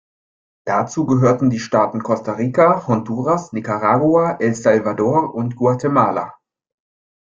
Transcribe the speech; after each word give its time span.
Dazu 0.65 1.05
gehörten 1.05 1.51
die 1.51 1.59
Staaten 1.59 2.01
Costa 2.01 2.33
Rica, 2.33 2.87
Honduras, 2.87 3.53
Nicaragua, 3.53 4.37
El 4.39 4.55
Salvador 4.55 5.35
und 5.35 5.55
Guatemala. 5.55 6.33